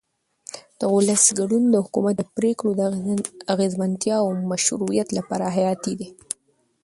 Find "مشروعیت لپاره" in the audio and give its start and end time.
4.51-5.45